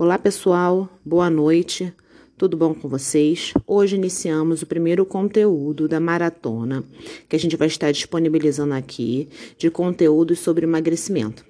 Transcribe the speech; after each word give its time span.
Olá, 0.00 0.16
pessoal. 0.16 0.88
Boa 1.04 1.28
noite. 1.28 1.92
Tudo 2.36 2.56
bom 2.56 2.72
com 2.72 2.88
vocês? 2.88 3.52
Hoje 3.66 3.96
iniciamos 3.96 4.62
o 4.62 4.66
primeiro 4.66 5.04
conteúdo 5.04 5.88
da 5.88 5.98
maratona 5.98 6.84
que 7.28 7.34
a 7.34 7.38
gente 7.38 7.56
vai 7.56 7.66
estar 7.66 7.90
disponibilizando 7.90 8.74
aqui 8.74 9.28
de 9.58 9.68
conteúdos 9.72 10.38
sobre 10.38 10.64
emagrecimento. 10.64 11.44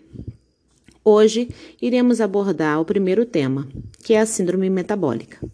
Hoje 1.04 1.50
iremos 1.78 2.22
abordar 2.22 2.80
o 2.80 2.86
primeiro 2.86 3.26
tema, 3.26 3.68
que 4.02 4.14
é 4.14 4.20
a 4.20 4.24
síndrome 4.24 4.70
metabólica. 4.70 5.46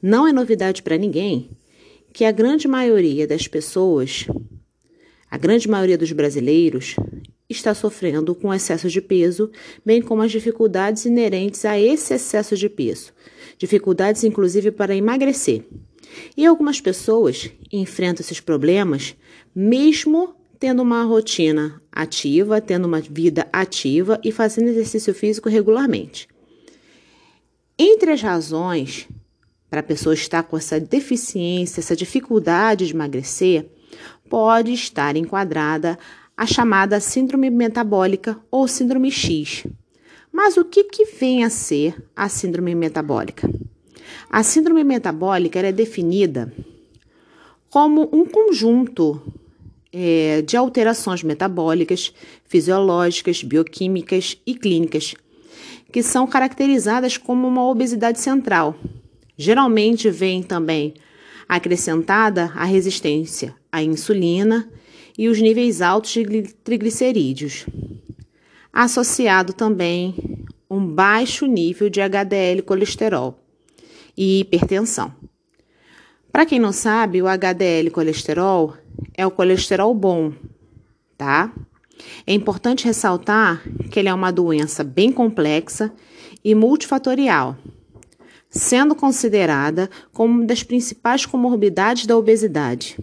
Não 0.00 0.26
é 0.26 0.32
novidade 0.32 0.82
para 0.82 0.96
ninguém 0.96 1.50
que 2.14 2.24
a 2.24 2.32
grande 2.32 2.66
maioria 2.66 3.26
das 3.26 3.46
pessoas, 3.46 4.26
a 5.30 5.36
grande 5.36 5.68
maioria 5.68 5.98
dos 5.98 6.12
brasileiros, 6.12 6.96
está 7.48 7.74
sofrendo 7.74 8.34
com 8.34 8.52
excesso 8.52 8.88
de 8.88 9.00
peso, 9.00 9.50
bem 9.84 10.02
como 10.02 10.22
as 10.22 10.32
dificuldades 10.32 11.04
inerentes 11.04 11.64
a 11.64 11.78
esse 11.78 12.14
excesso 12.14 12.56
de 12.56 12.68
peso, 12.68 13.12
dificuldades 13.56 14.24
inclusive 14.24 14.70
para 14.70 14.96
emagrecer. 14.96 15.64
E 16.36 16.46
algumas 16.46 16.80
pessoas 16.80 17.50
enfrentam 17.72 18.22
esses 18.22 18.40
problemas 18.40 19.16
mesmo 19.54 20.34
tendo 20.58 20.82
uma 20.82 21.02
rotina 21.02 21.82
ativa, 21.92 22.60
tendo 22.60 22.86
uma 22.86 23.00
vida 23.00 23.46
ativa 23.52 24.18
e 24.24 24.32
fazendo 24.32 24.68
exercício 24.68 25.14
físico 25.14 25.48
regularmente. 25.48 26.28
Entre 27.78 28.10
as 28.10 28.22
razões 28.22 29.06
para 29.68 29.80
a 29.80 29.82
pessoa 29.82 30.14
estar 30.14 30.42
com 30.44 30.56
essa 30.56 30.80
deficiência, 30.80 31.80
essa 31.80 31.94
dificuldade 31.94 32.86
de 32.86 32.94
emagrecer, 32.94 33.68
pode 34.28 34.72
estar 34.72 35.16
enquadrada 35.16 35.98
a 36.36 36.46
chamada 36.46 37.00
síndrome 37.00 37.48
metabólica 37.48 38.38
ou 38.50 38.68
síndrome 38.68 39.10
X. 39.10 39.64
Mas 40.30 40.56
o 40.56 40.64
que, 40.64 40.84
que 40.84 41.06
vem 41.06 41.44
a 41.44 41.50
ser 41.50 42.04
a 42.14 42.28
síndrome 42.28 42.74
metabólica? 42.74 43.48
A 44.30 44.42
síndrome 44.42 44.84
metabólica 44.84 45.60
é 45.60 45.72
definida 45.72 46.52
como 47.70 48.08
um 48.12 48.26
conjunto 48.26 49.22
é, 49.92 50.42
de 50.42 50.56
alterações 50.56 51.22
metabólicas, 51.22 52.12
fisiológicas, 52.44 53.42
bioquímicas 53.42 54.36
e 54.46 54.54
clínicas, 54.54 55.14
que 55.90 56.02
são 56.02 56.26
caracterizadas 56.26 57.16
como 57.16 57.48
uma 57.48 57.66
obesidade 57.66 58.20
central. 58.20 58.76
Geralmente 59.38 60.10
vem 60.10 60.42
também 60.42 60.94
acrescentada 61.48 62.52
a 62.54 62.64
resistência 62.64 63.54
à 63.72 63.82
insulina 63.82 64.68
e 65.18 65.28
os 65.28 65.40
níveis 65.40 65.80
altos 65.80 66.10
de 66.12 66.42
triglicerídeos. 66.64 67.66
Associado 68.72 69.52
também 69.52 70.14
um 70.68 70.84
baixo 70.86 71.46
nível 71.46 71.88
de 71.88 72.00
HDL 72.00 72.62
colesterol 72.62 73.38
e 74.16 74.40
hipertensão. 74.40 75.14
Para 76.30 76.44
quem 76.44 76.58
não 76.58 76.72
sabe, 76.72 77.22
o 77.22 77.26
HDL 77.26 77.90
colesterol 77.90 78.74
é 79.14 79.26
o 79.26 79.30
colesterol 79.30 79.94
bom, 79.94 80.32
tá? 81.16 81.52
É 82.26 82.34
importante 82.34 82.84
ressaltar 82.84 83.62
que 83.90 83.98
ele 83.98 84.08
é 84.08 84.14
uma 84.14 84.30
doença 84.30 84.84
bem 84.84 85.10
complexa 85.10 85.90
e 86.44 86.54
multifatorial, 86.54 87.56
sendo 88.50 88.94
considerada 88.94 89.88
como 90.12 90.34
uma 90.34 90.44
das 90.44 90.62
principais 90.62 91.24
comorbidades 91.24 92.04
da 92.04 92.16
obesidade. 92.16 92.98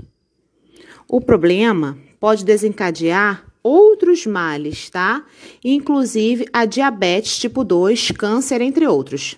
O 1.15 1.21
problema 1.21 1.95
pode 2.19 2.43
desencadear 2.43 3.45
outros 3.61 4.25
males, 4.25 4.89
tá? 4.89 5.23
Inclusive 5.63 6.47
a 6.51 6.65
diabetes 6.65 7.37
tipo 7.37 7.63
2, 7.63 8.09
câncer, 8.17 8.61
entre 8.61 8.87
outros. 8.87 9.37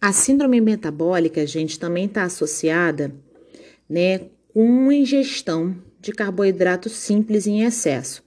A 0.00 0.12
síndrome 0.12 0.60
metabólica, 0.60 1.44
gente, 1.44 1.80
também 1.80 2.04
está 2.04 2.22
associada, 2.22 3.12
né, 3.90 4.20
com 4.54 4.92
ingestão 4.92 5.76
de 6.00 6.12
carboidrato 6.12 6.88
simples 6.88 7.48
em 7.48 7.62
excesso, 7.62 8.22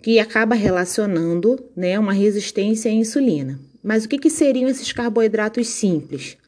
que 0.00 0.18
acaba 0.18 0.54
relacionando, 0.54 1.62
né, 1.76 1.98
uma 1.98 2.14
resistência 2.14 2.90
à 2.90 2.94
insulina. 2.94 3.60
Mas 3.84 4.06
o 4.06 4.08
que, 4.08 4.16
que 4.16 4.30
seriam 4.30 4.70
esses 4.70 4.90
carboidratos 4.90 5.68
simples? 5.68 6.38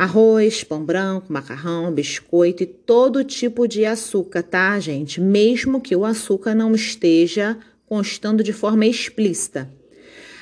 Arroz, 0.00 0.64
pão 0.64 0.82
branco, 0.82 1.30
macarrão, 1.30 1.92
biscoito 1.92 2.62
e 2.62 2.66
todo 2.66 3.22
tipo 3.22 3.68
de 3.68 3.84
açúcar, 3.84 4.42
tá, 4.42 4.80
gente? 4.80 5.20
Mesmo 5.20 5.78
que 5.78 5.94
o 5.94 6.06
açúcar 6.06 6.54
não 6.54 6.74
esteja 6.74 7.58
constando 7.84 8.42
de 8.42 8.50
forma 8.50 8.86
explícita. 8.86 9.70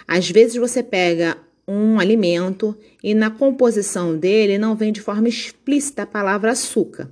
Às 0.07 0.31
vezes 0.31 0.55
você 0.55 0.81
pega 0.81 1.37
um 1.67 1.99
alimento 1.99 2.73
e 3.03 3.15
na 3.15 3.31
composição 3.31 4.17
dele 4.17 4.59
não 4.59 4.77
vem 4.77 4.93
de 4.93 5.01
forma 5.01 5.27
explícita 5.27 6.05
a 6.05 6.07
palavra 6.07 6.53
açúcar. 6.53 7.11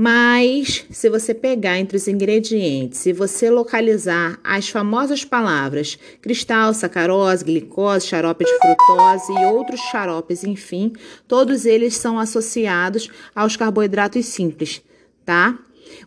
Mas 0.00 0.86
se 0.92 1.10
você 1.10 1.34
pegar 1.34 1.76
entre 1.76 1.96
os 1.96 2.06
ingredientes 2.06 3.04
e 3.04 3.12
você 3.12 3.50
localizar 3.50 4.38
as 4.44 4.68
famosas 4.68 5.24
palavras 5.24 5.98
cristal, 6.22 6.72
sacarose, 6.72 7.44
glicose, 7.44 8.06
xarope 8.06 8.44
de 8.44 8.58
frutose 8.58 9.32
e 9.32 9.44
outros 9.46 9.80
xaropes, 9.90 10.44
enfim, 10.44 10.92
todos 11.26 11.66
eles 11.66 11.96
são 11.96 12.16
associados 12.16 13.10
aos 13.34 13.56
carboidratos 13.56 14.24
simples, 14.26 14.80
tá? 15.24 15.58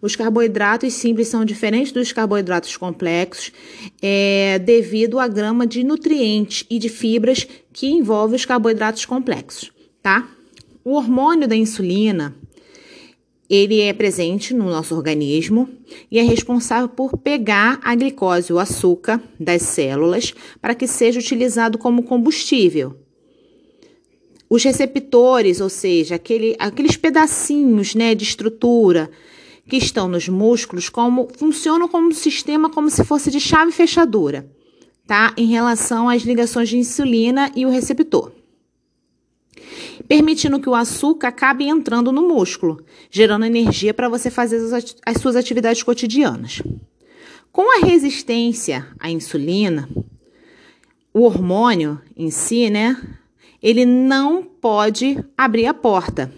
Os 0.02 0.16
carboidratos 0.16 0.94
simples 0.94 1.28
são 1.28 1.44
diferentes 1.44 1.92
dos 1.92 2.14
carboidratos 2.14 2.78
complexos 2.78 3.52
é, 4.02 4.58
devido 4.60 5.20
à 5.20 5.28
grama 5.28 5.68
de 5.68 5.84
nutrientes 5.84 6.66
e 6.70 6.80
de 6.80 6.88
fibras 6.88 7.46
que 7.74 7.88
envolve 7.88 8.38
os 8.38 8.46
carboidratos 8.46 9.04
complexos, 9.04 9.70
tá? 10.02 10.30
O 10.82 10.94
hormônio 10.94 11.46
da 11.46 11.58
insulina 11.58 12.34
ele 13.52 13.82
é 13.82 13.92
presente 13.92 14.54
no 14.54 14.70
nosso 14.70 14.96
organismo 14.96 15.68
e 16.10 16.18
é 16.18 16.22
responsável 16.22 16.88
por 16.88 17.18
pegar 17.18 17.82
a 17.84 17.94
glicose, 17.94 18.54
o 18.54 18.58
açúcar 18.58 19.22
das 19.38 19.64
células, 19.64 20.34
para 20.62 20.74
que 20.74 20.88
seja 20.88 21.20
utilizado 21.20 21.78
como 21.78 22.04
combustível. 22.04 22.96
Os 24.50 24.64
receptores, 24.64 25.60
ou 25.60 25.68
seja, 25.68 26.16
aquele, 26.16 26.56
aqueles 26.58 26.96
pedacinhos 26.96 27.94
né, 27.94 28.16
de 28.16 28.24
estrutura 28.24 29.12
que 29.68 29.76
estão 29.76 30.08
nos 30.08 30.30
músculos, 30.30 30.88
como 30.88 31.28
funcionam 31.38 31.90
como 31.90 32.08
um 32.08 32.14
sistema 32.14 32.70
como 32.70 32.90
se 32.90 33.04
fosse 33.04 33.30
de 33.30 33.42
chave 33.42 33.74
fechadura, 33.74 34.50
tá? 35.06 35.34
Em 35.36 35.48
relação 35.48 36.08
às 36.08 36.22
ligações 36.22 36.70
de 36.70 36.78
insulina 36.78 37.52
e 37.54 37.66
o 37.66 37.70
receptor 37.70 38.32
permitindo 40.08 40.60
que 40.60 40.70
o 40.70 40.76
açúcar 40.76 41.30
acabe 41.30 41.68
entrando 41.68 42.12
no 42.12 42.28
músculo, 42.28 42.84
gerando 43.10 43.46
energia 43.46 43.94
para 43.94 44.10
você 44.10 44.30
fazer 44.30 44.60
as 45.06 45.18
suas 45.22 45.36
atividades 45.36 45.84
cotidianas. 45.84 46.62
Com 47.52 47.70
a 47.76 47.86
resistência 47.86 48.88
à 49.00 49.10
insulina, 49.10 49.90
o 51.14 51.24
hormônio 51.24 52.02
em 52.16 52.32
si, 52.32 52.70
né, 52.70 52.96
ele 53.62 53.86
não 53.86 54.44
pode 54.44 55.22
abrir 55.38 55.66
a 55.66 55.74
porta. 55.74 56.32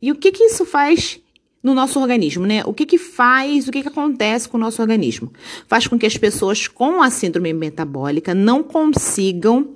E 0.00 0.12
o 0.12 0.16
que 0.16 0.30
que 0.30 0.44
isso 0.44 0.66
faz 0.66 1.21
no 1.62 1.74
nosso 1.74 2.00
organismo, 2.00 2.44
né? 2.44 2.62
O 2.66 2.74
que 2.74 2.84
que 2.84 2.98
faz, 2.98 3.68
o 3.68 3.70
que 3.70 3.82
que 3.82 3.88
acontece 3.88 4.48
com 4.48 4.56
o 4.56 4.60
nosso 4.60 4.82
organismo? 4.82 5.32
Faz 5.68 5.86
com 5.86 5.98
que 5.98 6.06
as 6.06 6.16
pessoas 6.16 6.66
com 6.66 7.00
a 7.00 7.10
síndrome 7.10 7.52
metabólica 7.52 8.34
não 8.34 8.62
consigam 8.62 9.74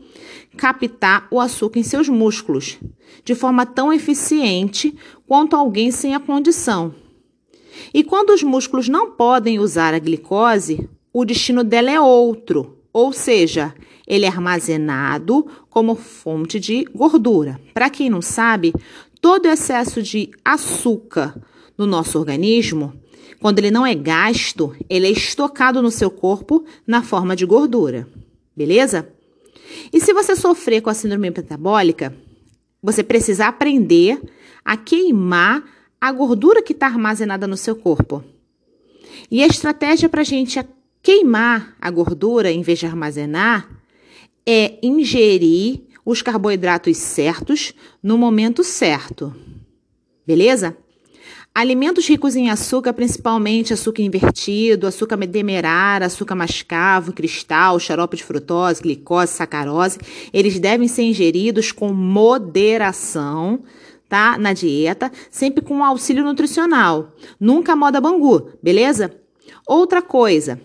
captar 0.56 1.28
o 1.30 1.40
açúcar 1.40 1.78
em 1.78 1.82
seus 1.82 2.08
músculos 2.08 2.78
de 3.24 3.34
forma 3.34 3.66
tão 3.66 3.92
eficiente 3.92 4.96
quanto 5.26 5.54
alguém 5.54 5.90
sem 5.90 6.14
a 6.14 6.20
condição. 6.20 6.94
E 7.92 8.02
quando 8.02 8.30
os 8.30 8.42
músculos 8.42 8.88
não 8.88 9.10
podem 9.10 9.58
usar 9.58 9.94
a 9.94 9.98
glicose, 9.98 10.88
o 11.12 11.24
destino 11.24 11.62
dela 11.62 11.90
é 11.90 12.00
outro, 12.00 12.78
ou 12.92 13.12
seja, 13.12 13.74
ele 14.06 14.24
é 14.24 14.28
armazenado 14.28 15.46
como 15.68 15.94
fonte 15.94 16.58
de 16.58 16.84
gordura. 16.94 17.60
Para 17.74 17.90
quem 17.90 18.08
não 18.08 18.22
sabe, 18.22 18.72
todo 19.20 19.46
excesso 19.46 20.02
de 20.02 20.30
açúcar 20.44 21.34
no 21.76 21.86
nosso 21.86 22.18
organismo, 22.18 22.92
quando 23.40 23.58
ele 23.58 23.70
não 23.70 23.86
é 23.86 23.94
gasto, 23.94 24.74
ele 24.88 25.06
é 25.06 25.10
estocado 25.10 25.82
no 25.82 25.90
seu 25.90 26.10
corpo 26.10 26.64
na 26.86 27.02
forma 27.02 27.36
de 27.36 27.44
gordura. 27.44 28.08
Beleza? 28.56 29.08
E 29.92 30.00
se 30.00 30.12
você 30.12 30.34
sofrer 30.34 30.80
com 30.80 30.90
a 30.90 30.94
síndrome 30.94 31.30
metabólica, 31.30 32.16
você 32.82 33.02
precisa 33.02 33.46
aprender 33.46 34.20
a 34.64 34.76
queimar 34.76 35.64
a 36.00 36.12
gordura 36.12 36.62
que 36.62 36.72
está 36.72 36.86
armazenada 36.86 37.46
no 37.46 37.56
seu 37.56 37.76
corpo. 37.76 38.24
E 39.30 39.42
a 39.42 39.46
estratégia 39.46 40.08
para 40.08 40.20
a 40.20 40.24
gente 40.24 40.58
queimar 41.02 41.76
a 41.80 41.90
gordura 41.90 42.50
em 42.50 42.62
vez 42.62 42.78
de 42.78 42.86
armazenar 42.86 43.68
é 44.46 44.78
ingerir 44.82 45.82
os 46.04 46.22
carboidratos 46.22 46.96
certos 46.96 47.74
no 48.02 48.16
momento 48.16 48.62
certo. 48.62 49.34
Beleza? 50.26 50.76
Alimentos 51.56 52.06
ricos 52.06 52.36
em 52.36 52.50
açúcar, 52.50 52.92
principalmente 52.92 53.72
açúcar 53.72 54.02
invertido, 54.02 54.86
açúcar 54.86 55.16
demerara, 55.16 56.04
açúcar 56.04 56.34
mascavo, 56.34 57.14
cristal, 57.14 57.80
xarope 57.80 58.14
de 58.14 58.22
frutose, 58.22 58.82
glicose, 58.82 59.32
sacarose, 59.32 59.98
eles 60.34 60.60
devem 60.60 60.86
ser 60.86 61.04
ingeridos 61.04 61.72
com 61.72 61.94
moderação, 61.94 63.60
tá? 64.06 64.36
Na 64.36 64.52
dieta, 64.52 65.10
sempre 65.30 65.64
com 65.64 65.82
auxílio 65.82 66.22
nutricional. 66.22 67.14
Nunca 67.40 67.74
moda 67.74 68.02
bangu, 68.02 68.50
beleza? 68.62 69.14
Outra 69.66 70.02
coisa, 70.02 70.60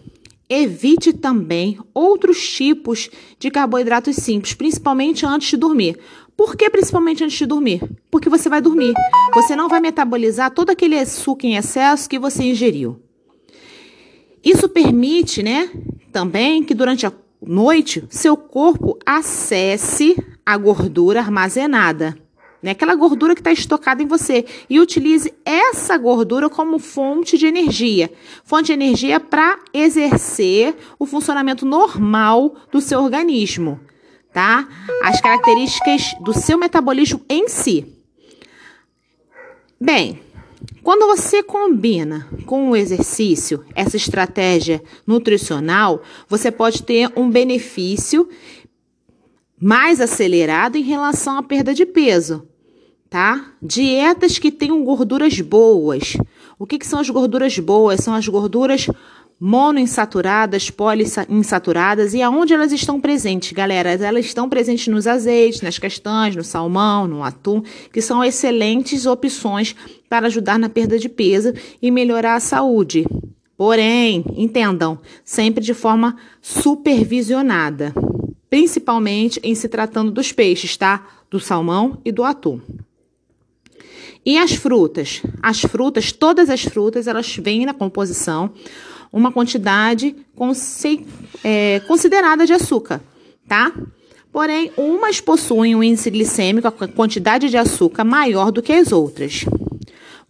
evite 0.51 1.13
também 1.13 1.79
outros 1.93 2.45
tipos 2.51 3.09
de 3.39 3.49
carboidratos 3.49 4.17
simples, 4.17 4.53
principalmente 4.53 5.25
antes 5.25 5.49
de 5.49 5.55
dormir. 5.55 5.97
Por 6.35 6.57
que 6.57 6.69
principalmente 6.69 7.23
antes 7.23 7.37
de 7.37 7.45
dormir? 7.45 7.81
Porque 8.09 8.27
você 8.27 8.49
vai 8.49 8.59
dormir. 8.59 8.93
Você 9.33 9.55
não 9.55 9.69
vai 9.69 9.79
metabolizar 9.79 10.51
todo 10.51 10.69
aquele 10.69 10.99
açúcar 10.99 11.47
em 11.47 11.55
excesso 11.55 12.09
que 12.09 12.19
você 12.19 12.43
ingeriu. 12.43 12.99
Isso 14.43 14.67
permite, 14.67 15.41
né, 15.41 15.69
também 16.11 16.63
que 16.63 16.73
durante 16.73 17.05
a 17.05 17.13
noite 17.41 18.03
seu 18.09 18.35
corpo 18.35 18.97
acesse 19.05 20.21
a 20.45 20.57
gordura 20.57 21.21
armazenada, 21.21 22.17
né, 22.61 22.71
aquela 22.71 22.95
gordura 22.95 23.33
que 23.33 23.41
está 23.41 23.51
estocada 23.51 24.03
em 24.03 24.07
você, 24.07 24.45
e 24.69 24.79
utilize 24.79 25.33
essa 25.43 25.97
gordura 25.97 26.49
como 26.49 26.79
fonte 26.79 27.37
de 27.37 27.47
energia, 27.47 28.11
fonte 28.43 28.67
de 28.67 28.73
energia 28.73 29.19
para 29.19 29.59
exercer 29.73 30.75
o 30.99 31.05
funcionamento 31.05 31.65
normal 31.65 32.55
do 32.71 32.79
seu 32.81 33.01
organismo 33.01 33.79
tá? 34.33 34.67
As 35.03 35.19
características 35.21 36.15
do 36.21 36.33
seu 36.33 36.57
metabolismo 36.57 37.21
em 37.29 37.47
si. 37.47 37.85
Bem, 39.79 40.21
quando 40.83 41.07
você 41.07 41.43
combina 41.43 42.27
com 42.45 42.69
o 42.69 42.75
exercício 42.75 43.65
essa 43.75 43.97
estratégia 43.97 44.81
nutricional, 45.05 46.01
você 46.27 46.51
pode 46.51 46.83
ter 46.83 47.11
um 47.15 47.29
benefício 47.29 48.29
mais 49.59 50.01
acelerado 50.01 50.75
em 50.75 50.81
relação 50.81 51.37
à 51.37 51.43
perda 51.43 51.73
de 51.73 51.85
peso, 51.85 52.47
tá? 53.11 53.45
Dietas 53.61 54.39
que 54.39 54.49
tenham 54.49 54.85
gorduras 54.85 55.41
boas. 55.41 56.15
O 56.57 56.65
que, 56.65 56.79
que 56.79 56.87
são 56.87 56.97
as 56.97 57.09
gorduras 57.09 57.59
boas? 57.59 57.99
São 57.99 58.15
as 58.15 58.25
gorduras 58.25 58.87
monoinsaturadas, 59.37 60.69
poliinsaturadas 60.69 62.13
e 62.13 62.21
aonde 62.21 62.53
elas 62.53 62.71
estão 62.71 63.01
presentes, 63.01 63.51
galera? 63.51 63.91
Elas 63.91 64.25
estão 64.25 64.47
presentes 64.47 64.87
nos 64.87 65.07
azeites, 65.07 65.61
nas 65.61 65.77
castanhas, 65.77 66.37
no 66.37 66.43
salmão, 66.43 67.05
no 67.05 67.21
atum, 67.21 67.61
que 67.91 68.01
são 68.01 68.23
excelentes 68.23 69.05
opções 69.05 69.75
para 70.07 70.27
ajudar 70.27 70.57
na 70.57 70.69
perda 70.69 70.97
de 70.97 71.09
peso 71.09 71.51
e 71.81 71.91
melhorar 71.91 72.35
a 72.35 72.39
saúde. 72.39 73.05
Porém, 73.57 74.23
entendam, 74.37 74.97
sempre 75.25 75.61
de 75.61 75.73
forma 75.73 76.15
supervisionada, 76.41 77.93
principalmente 78.49 79.37
em 79.43 79.53
se 79.53 79.67
tratando 79.67 80.11
dos 80.11 80.31
peixes, 80.31 80.77
tá? 80.77 81.05
Do 81.29 81.41
salmão 81.41 81.99
e 82.05 82.11
do 82.11 82.23
atum. 82.23 82.61
E 84.25 84.37
as 84.37 84.53
frutas? 84.53 85.21
As 85.41 85.61
frutas, 85.61 86.11
todas 86.11 86.49
as 86.49 86.63
frutas, 86.63 87.07
elas 87.07 87.35
vêm 87.37 87.65
na 87.65 87.73
composição 87.73 88.51
uma 89.11 89.31
quantidade 89.31 90.15
é, 91.43 91.81
considerada 91.81 92.45
de 92.45 92.53
açúcar, 92.53 93.01
tá? 93.47 93.73
Porém, 94.31 94.71
umas 94.77 95.19
possuem 95.19 95.75
um 95.75 95.83
índice 95.83 96.09
glicêmico, 96.09 96.67
a 96.67 96.71
quantidade 96.71 97.49
de 97.49 97.57
açúcar 97.57 98.03
maior 98.05 98.51
do 98.51 98.61
que 98.61 98.71
as 98.71 98.91
outras. 98.91 99.43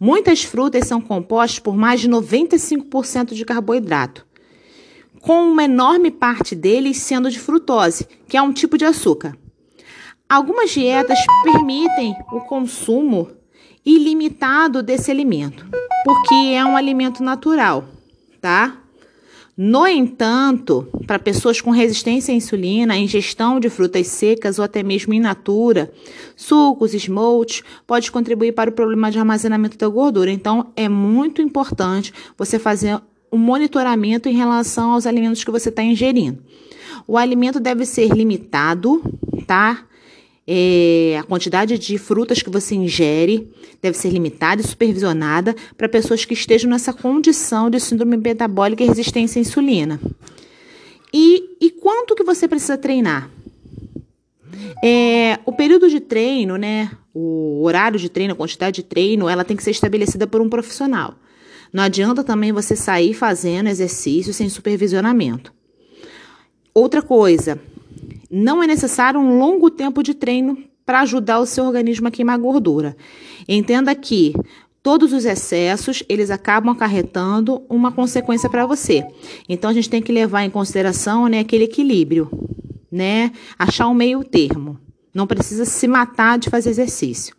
Muitas 0.00 0.42
frutas 0.42 0.88
são 0.88 1.00
compostas 1.00 1.60
por 1.60 1.76
mais 1.76 2.00
de 2.00 2.08
95% 2.08 3.34
de 3.34 3.44
carboidrato, 3.44 4.26
com 5.20 5.44
uma 5.44 5.64
enorme 5.64 6.10
parte 6.10 6.56
deles 6.56 6.96
sendo 6.96 7.30
de 7.30 7.38
frutose, 7.38 8.08
que 8.26 8.36
é 8.36 8.42
um 8.42 8.52
tipo 8.52 8.76
de 8.76 8.84
açúcar. 8.84 9.36
Algumas 10.28 10.70
dietas 10.70 11.18
permitem 11.44 12.16
o 12.32 12.40
consumo 12.40 13.30
ilimitado 13.84 14.82
desse 14.82 15.10
alimento, 15.10 15.66
porque 16.04 16.34
é 16.54 16.64
um 16.64 16.76
alimento 16.76 17.22
natural 17.22 17.88
tá? 18.42 18.78
No 19.56 19.86
entanto, 19.86 20.88
para 21.06 21.18
pessoas 21.18 21.60
com 21.60 21.70
resistência 21.70 22.34
à 22.34 22.36
insulina, 22.36 22.94
a 22.94 22.98
ingestão 22.98 23.60
de 23.60 23.70
frutas 23.70 24.08
secas 24.08 24.58
ou 24.58 24.64
até 24.64 24.82
mesmo 24.82 25.14
in 25.14 25.20
natura, 25.20 25.92
sucos, 26.34 26.92
smooths, 26.94 27.62
pode 27.86 28.10
contribuir 28.10 28.52
para 28.52 28.70
o 28.70 28.72
problema 28.72 29.10
de 29.10 29.18
armazenamento 29.18 29.78
da 29.78 29.86
gordura. 29.88 30.30
Então, 30.30 30.72
é 30.74 30.88
muito 30.88 31.40
importante 31.40 32.12
você 32.36 32.58
fazer 32.58 33.00
um 33.30 33.38
monitoramento 33.38 34.28
em 34.28 34.34
relação 34.34 34.92
aos 34.92 35.06
alimentos 35.06 35.44
que 35.44 35.50
você 35.50 35.68
está 35.68 35.82
ingerindo. 35.82 36.42
O 37.06 37.16
alimento 37.16 37.60
deve 37.60 37.86
ser 37.86 38.08
limitado, 38.08 39.02
tá? 39.46 39.84
É, 40.46 41.16
a 41.20 41.22
quantidade 41.22 41.78
de 41.78 41.98
frutas 41.98 42.42
que 42.42 42.50
você 42.50 42.74
ingere 42.74 43.48
deve 43.80 43.96
ser 43.96 44.10
limitada 44.10 44.60
e 44.60 44.66
supervisionada 44.66 45.54
para 45.76 45.88
pessoas 45.88 46.24
que 46.24 46.34
estejam 46.34 46.70
nessa 46.70 46.92
condição 46.92 47.70
de 47.70 47.78
síndrome 47.78 48.16
metabólica 48.16 48.82
e 48.82 48.86
resistência 48.88 49.38
à 49.38 49.42
insulina. 49.42 50.00
E, 51.12 51.56
e 51.60 51.70
quanto 51.70 52.14
que 52.14 52.24
você 52.24 52.48
precisa 52.48 52.76
treinar? 52.76 53.30
É, 54.82 55.38
o 55.44 55.52
período 55.52 55.88
de 55.88 56.00
treino, 56.00 56.56
né, 56.56 56.90
o 57.14 57.62
horário 57.62 57.98
de 57.98 58.08
treino, 58.08 58.32
a 58.32 58.36
quantidade 58.36 58.76
de 58.76 58.82
treino, 58.82 59.28
ela 59.28 59.44
tem 59.44 59.56
que 59.56 59.62
ser 59.62 59.70
estabelecida 59.70 60.26
por 60.26 60.40
um 60.40 60.48
profissional. 60.48 61.14
Não 61.72 61.82
adianta 61.82 62.24
também 62.24 62.52
você 62.52 62.74
sair 62.74 63.14
fazendo 63.14 63.68
exercício 63.68 64.32
sem 64.32 64.48
supervisionamento. 64.48 65.52
Outra 66.74 67.00
coisa, 67.00 67.60
não 68.32 68.62
é 68.62 68.66
necessário 68.66 69.20
um 69.20 69.38
longo 69.38 69.68
tempo 69.68 70.02
de 70.02 70.14
treino 70.14 70.56
para 70.86 71.00
ajudar 71.00 71.38
o 71.38 71.46
seu 71.46 71.64
organismo 71.64 72.08
a 72.08 72.10
queimar 72.10 72.38
gordura. 72.38 72.96
Entenda 73.46 73.94
que 73.94 74.34
todos 74.82 75.12
os 75.12 75.26
excessos, 75.26 76.02
eles 76.08 76.30
acabam 76.30 76.72
acarretando 76.72 77.62
uma 77.68 77.92
consequência 77.92 78.48
para 78.48 78.66
você. 78.66 79.06
Então 79.48 79.70
a 79.70 79.74
gente 79.74 79.90
tem 79.90 80.00
que 80.00 80.10
levar 80.10 80.44
em 80.44 80.50
consideração, 80.50 81.28
né, 81.28 81.40
aquele 81.40 81.64
equilíbrio, 81.64 82.30
né? 82.90 83.32
Achar 83.58 83.86
um 83.88 83.94
meio 83.94 84.24
termo. 84.24 84.78
Não 85.14 85.26
precisa 85.26 85.66
se 85.66 85.86
matar 85.86 86.38
de 86.38 86.48
fazer 86.48 86.70
exercício. 86.70 87.36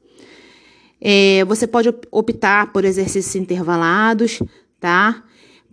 É, 1.02 1.44
você 1.46 1.68
pode 1.68 1.90
optar 2.12 2.72
por 2.72 2.86
exercícios 2.86 3.36
intervalados, 3.36 4.40
tá? 4.80 5.24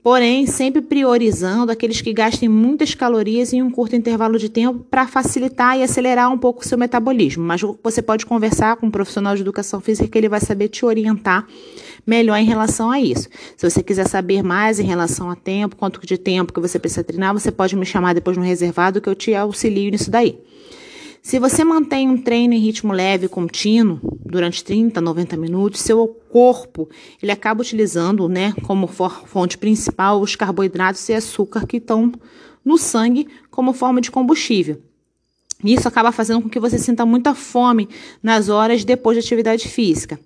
Porém 0.03 0.47
sempre 0.47 0.81
priorizando 0.81 1.71
aqueles 1.71 2.01
que 2.01 2.13
gastem 2.13 2.49
muitas 2.49 2.95
calorias 2.95 3.53
em 3.53 3.63
um 3.63 3.71
curto 3.71 3.97
intervalo 3.97 4.39
de 4.39 4.49
tempo 4.49 4.85
para 4.91 5.07
facilitar 5.07 5.79
e 5.79 5.83
acelerar 5.83 6.33
um 6.33 6.39
pouco 6.39 6.63
o 6.63 6.67
seu 6.67 6.79
metabolismo. 6.79 7.45
Mas 7.45 7.61
você 7.83 8.01
pode 8.01 8.25
conversar 8.25 8.77
com 8.77 8.87
um 8.87 8.91
profissional 8.91 9.35
de 9.35 9.43
educação 9.43 9.81
física 9.81 10.09
que 10.09 10.19
ele 10.19 10.29
vai 10.29 10.41
saber 10.41 10.69
te 10.69 10.85
orientar 10.85 11.47
melhor 12.07 12.37
em 12.37 12.45
relação 12.45 12.91
a 12.91 13.01
isso. 13.01 13.29
Se 13.57 13.69
você 13.69 13.83
quiser 13.83 14.09
saber 14.09 14.43
mais 14.43 14.81
em 14.81 14.85
relação 14.85 15.31
a 15.31 15.37
tempo, 15.37 15.77
quanto 15.77 16.05
de 16.07 16.17
tempo 16.17 16.53
que 16.53 16.61
você 16.61 16.79
precisa 16.79 17.05
treinar, 17.05 17.33
você 17.35 17.53
pode 17.53 17.77
me 17.77 17.85
chamar 17.85 18.15
depois 18.15 18.37
no 18.37 18.43
reservado 18.43 19.01
que 19.01 19.09
eu 19.09 19.15
te 19.15 19.35
auxilio 19.35 19.91
nisso 19.91 20.11
daí. 20.11 20.39
Se 21.23 21.39
você 21.39 21.63
mantém 21.63 22.09
um 22.09 22.17
treino 22.17 22.55
em 22.55 22.59
ritmo 22.59 22.93
leve 22.93 23.27
e 23.27 23.29
contínuo 23.29 24.01
durante 24.25 24.65
30, 24.65 25.01
90 25.01 25.37
minutos, 25.37 25.81
seu 25.81 26.09
corpo 26.31 26.89
ele 27.23 27.31
acaba 27.31 27.61
utilizando, 27.61 28.29
né, 28.29 28.55
como 28.63 28.87
fonte 28.87 29.59
principal 29.59 30.21
os 30.21 30.35
carboidratos 30.35 31.07
e 31.09 31.15
açúcar 31.15 31.67
que 31.67 31.77
estão 31.77 32.11
no 32.65 32.79
sangue 32.79 33.29
como 33.51 33.73
forma 33.73 34.01
de 34.01 34.11
combustível. 34.11 34.81
Isso 35.63 35.87
acaba 35.87 36.11
fazendo 36.11 36.41
com 36.41 36.49
que 36.49 36.59
você 36.59 36.79
sinta 36.79 37.05
muita 37.05 37.35
fome 37.35 37.89
nas 38.23 38.49
horas 38.49 38.83
depois 38.83 39.17
da 39.17 39.21
atividade 39.21 39.69
física. 39.69 40.19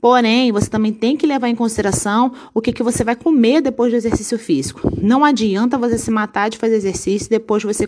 Porém, 0.00 0.52
você 0.52 0.68
também 0.68 0.92
tem 0.92 1.16
que 1.16 1.26
levar 1.26 1.48
em 1.48 1.54
consideração 1.54 2.32
o 2.54 2.60
que, 2.60 2.72
que 2.72 2.82
você 2.82 3.04
vai 3.04 3.14
comer 3.14 3.60
depois 3.60 3.92
do 3.92 3.96
exercício 3.96 4.38
físico. 4.38 4.90
Não 5.00 5.22
adianta 5.22 5.76
você 5.76 5.98
se 5.98 6.10
matar 6.10 6.48
de 6.48 6.58
fazer 6.58 6.76
exercício 6.76 7.26
e 7.26 7.30
depois 7.30 7.62
você 7.62 7.86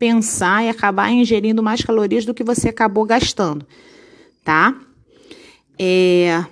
pensar 0.00 0.64
e 0.64 0.70
acabar 0.70 1.12
ingerindo 1.12 1.62
mais 1.62 1.82
calorias 1.82 2.24
do 2.24 2.32
que 2.32 2.42
você 2.42 2.70
acabou 2.70 3.04
gastando, 3.04 3.66
tá? 4.42 4.74
É... 5.78 6.42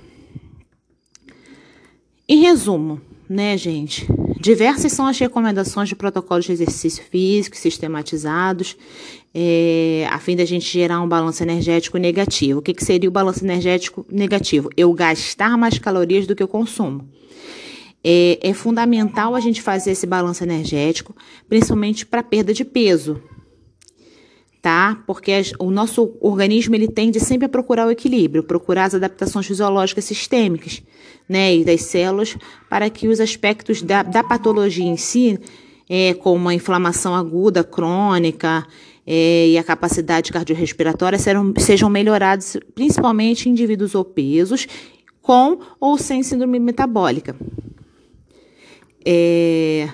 Em 2.29 2.43
resumo, 2.43 3.01
né, 3.27 3.57
gente? 3.57 4.07
Diversas 4.39 4.93
são 4.93 5.07
as 5.07 5.19
recomendações 5.19 5.89
de 5.89 5.97
protocolos 5.97 6.45
de 6.45 6.53
exercício 6.53 7.03
físico 7.03 7.57
sistematizados, 7.57 8.77
é, 9.35 10.07
a 10.11 10.19
fim 10.19 10.37
da 10.37 10.45
gente 10.45 10.71
gerar 10.71 11.01
um 11.01 11.09
balanço 11.09 11.43
energético 11.43 11.97
negativo. 11.97 12.59
O 12.59 12.63
que, 12.63 12.75
que 12.75 12.85
seria 12.85 13.09
o 13.09 13.13
balanço 13.13 13.43
energético 13.43 14.05
negativo? 14.11 14.69
Eu 14.77 14.93
gastar 14.93 15.57
mais 15.57 15.79
calorias 15.79 16.27
do 16.27 16.37
que 16.37 16.43
eu 16.43 16.49
consumo. 16.49 17.09
É, 18.05 18.39
é 18.43 18.53
fundamental 18.53 19.35
a 19.35 19.41
gente 19.41 19.63
fazer 19.63 19.93
esse 19.93 20.07
balanço 20.07 20.45
energético, 20.45 21.17
principalmente 21.49 22.05
para 22.05 22.23
perda 22.23 22.53
de 22.53 22.65
peso, 22.65 23.21
tá? 24.61 25.03
Porque 25.07 25.33
o 25.59 25.71
nosso 25.71 26.17
organismo 26.21 26.75
ele 26.75 26.89
tende 26.89 27.21
sempre 27.21 27.47
a 27.47 27.49
procurar 27.49 27.87
o 27.87 27.91
equilíbrio, 27.91 28.43
procurar 28.43 28.85
as 28.85 28.95
adaptações 28.95 29.47
fisiológicas 29.47 30.05
sistêmicas, 30.05 30.83
né, 31.29 31.55
e 31.55 31.65
das 31.65 31.83
células, 31.83 32.37
para 32.69 32.89
que 32.89 33.07
os 33.07 33.21
aspectos 33.21 33.83
da, 33.83 34.03
da 34.03 34.25
patologia 34.25 34.87
em 34.87 34.97
si, 34.97 35.39
é, 35.89 36.15
como 36.15 36.49
a 36.49 36.55
inflamação 36.55 37.15
aguda, 37.15 37.63
crônica, 37.63 38.67
é, 39.07 39.49
e 39.49 39.59
a 39.59 39.65
capacidade 39.65 40.33
cardiorrespiratória 40.33 41.19
serão, 41.19 41.55
sejam 41.59 41.89
melhorados, 41.89 42.59
principalmente 42.75 43.49
em 43.49 43.53
indivíduos 43.53 43.95
obesos, 43.95 44.67
com 45.23 45.59
ou 45.81 45.97
sem 45.97 46.23
síndrome 46.23 46.59
metabólica. 46.59 47.37
É, 49.05 49.89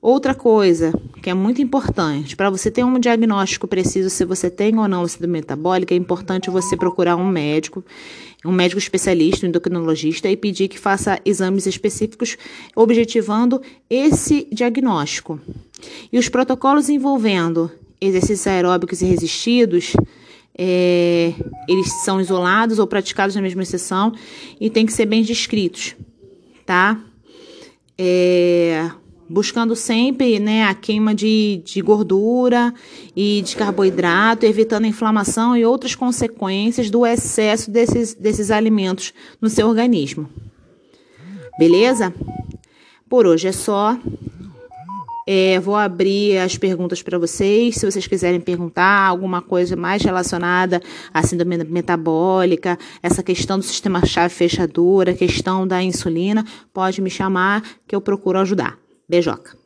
Outra 0.00 0.32
coisa 0.32 0.92
que 1.20 1.28
é 1.28 1.34
muito 1.34 1.60
importante, 1.60 2.36
para 2.36 2.48
você 2.48 2.70
ter 2.70 2.84
um 2.84 3.00
diagnóstico 3.00 3.66
preciso 3.66 4.08
se 4.08 4.24
você 4.24 4.48
tem 4.48 4.78
ou 4.78 4.86
não 4.86 5.06
síndrome 5.08 5.32
metabólica, 5.34 5.92
é 5.92 5.96
importante 5.96 6.50
você 6.50 6.76
procurar 6.76 7.16
um 7.16 7.26
médico, 7.26 7.84
um 8.44 8.52
médico 8.52 8.78
especialista, 8.78 9.44
um 9.44 9.48
endocrinologista 9.48 10.30
e 10.30 10.36
pedir 10.36 10.68
que 10.68 10.78
faça 10.78 11.18
exames 11.24 11.66
específicos 11.66 12.36
objetivando 12.76 13.60
esse 13.90 14.46
diagnóstico. 14.52 15.40
E 16.12 16.18
os 16.18 16.28
protocolos 16.28 16.88
envolvendo 16.88 17.70
exercícios 18.00 18.46
aeróbicos 18.46 19.02
e 19.02 19.06
resistidos, 19.06 19.94
é, 20.56 21.34
eles 21.68 21.92
são 22.04 22.20
isolados 22.20 22.78
ou 22.78 22.86
praticados 22.86 23.34
na 23.34 23.42
mesma 23.42 23.64
sessão 23.64 24.12
e 24.60 24.70
tem 24.70 24.86
que 24.86 24.92
ser 24.92 25.06
bem 25.06 25.22
descritos, 25.22 25.96
tá? 26.64 27.00
É, 27.96 28.90
buscando 29.28 29.76
sempre 29.76 30.38
né, 30.38 30.64
a 30.64 30.74
queima 30.74 31.14
de, 31.14 31.62
de 31.64 31.80
gordura 31.82 32.72
e 33.14 33.42
de 33.42 33.54
carboidrato, 33.56 34.46
evitando 34.46 34.84
a 34.84 34.88
inflamação 34.88 35.56
e 35.56 35.64
outras 35.64 35.94
consequências 35.94 36.90
do 36.90 37.04
excesso 37.04 37.70
desses, 37.70 38.14
desses 38.14 38.50
alimentos 38.50 39.12
no 39.40 39.48
seu 39.48 39.68
organismo. 39.68 40.28
Beleza? 41.58 42.14
Por 43.08 43.26
hoje 43.26 43.48
é 43.48 43.52
só. 43.52 43.98
É, 45.30 45.60
vou 45.60 45.76
abrir 45.76 46.38
as 46.38 46.56
perguntas 46.56 47.02
para 47.02 47.18
vocês. 47.18 47.74
Se 47.74 47.84
vocês 47.84 48.06
quiserem 48.06 48.40
perguntar 48.40 49.06
alguma 49.06 49.42
coisa 49.42 49.76
mais 49.76 50.02
relacionada 50.02 50.80
à 51.12 51.22
síndrome 51.22 51.58
metabólica, 51.64 52.78
essa 53.02 53.22
questão 53.22 53.58
do 53.58 53.64
sistema 53.64 54.06
chave 54.06 54.32
fechadura, 54.32 55.12
questão 55.12 55.66
da 55.66 55.82
insulina, 55.82 56.46
pode 56.72 57.02
me 57.02 57.10
chamar 57.10 57.62
que 57.86 57.94
eu 57.94 58.00
procuro 58.00 58.38
ajudar. 58.38 58.78
Beijoca. 59.08 59.56